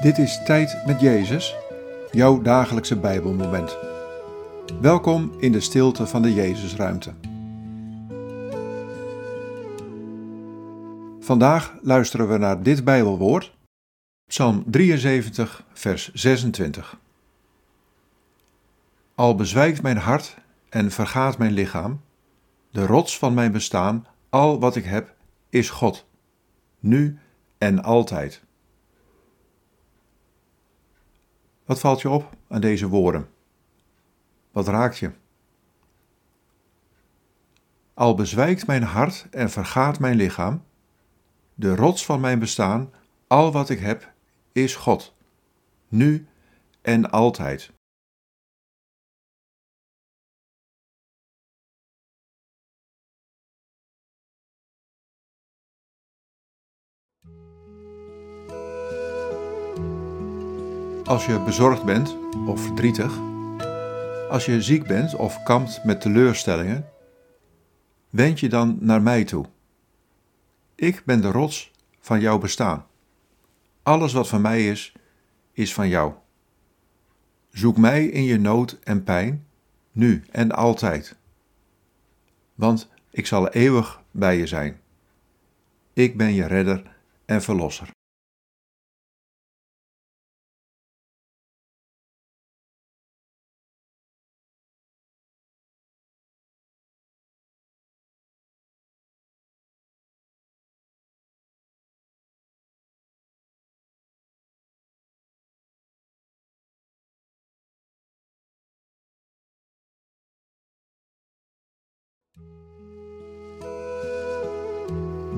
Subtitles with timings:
[0.00, 1.56] Dit is Tijd met Jezus,
[2.10, 3.76] jouw dagelijkse Bijbelmoment.
[4.80, 7.12] Welkom in de stilte van de Jezusruimte.
[11.20, 13.56] Vandaag luisteren we naar dit Bijbelwoord,
[14.26, 16.98] Psalm 73, vers 26.
[19.14, 20.36] Al bezwijkt mijn hart
[20.68, 22.00] en vergaat mijn lichaam,
[22.70, 25.14] de rots van mijn bestaan, al wat ik heb,
[25.48, 26.06] is God,
[26.78, 27.18] nu
[27.58, 28.48] en altijd.
[31.70, 33.28] Wat valt je op aan deze woorden?
[34.52, 35.10] Wat raakt je?
[37.94, 40.64] Al bezwijkt mijn hart en vergaat mijn lichaam,
[41.54, 42.90] de rots van mijn bestaan,
[43.26, 44.12] al wat ik heb,
[44.52, 45.14] is God,
[45.88, 46.26] nu
[46.82, 47.72] en altijd.
[61.10, 62.16] Als je bezorgd bent
[62.46, 63.18] of verdrietig,
[64.28, 66.88] als je ziek bent of kampt met teleurstellingen,
[68.10, 69.46] wend je dan naar mij toe.
[70.74, 72.86] Ik ben de rots van jouw bestaan.
[73.82, 74.92] Alles wat van mij is,
[75.52, 76.12] is van jou.
[77.50, 79.46] Zoek mij in je nood en pijn,
[79.92, 81.16] nu en altijd.
[82.54, 84.80] Want ik zal eeuwig bij je zijn.
[85.92, 87.98] Ik ben je redder en verlosser.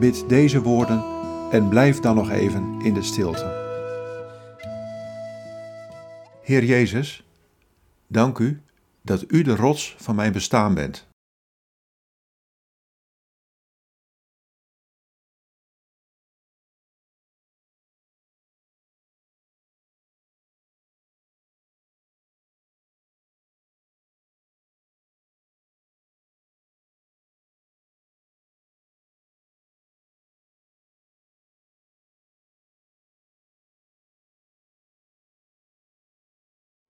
[0.02, 1.04] Bid deze woorden
[1.50, 3.44] en blijf dan nog even in de stilte.
[6.42, 7.26] Heer Jezus,
[8.06, 8.62] dank u
[9.02, 11.11] dat u de rots van mijn bestaan bent.